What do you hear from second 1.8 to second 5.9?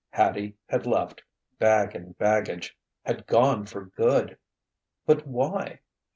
and baggage had gone for good! But why?